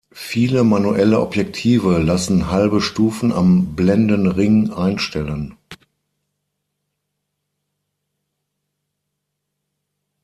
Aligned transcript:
Viele 0.15 0.63
manuelle 0.63 1.19
Objektive 1.19 1.99
lassen 1.99 2.49
halbe 2.49 2.81
Stufen 2.81 3.31
am 3.31 3.75
Blendenring 3.75 4.71
einstellen. 4.73 5.55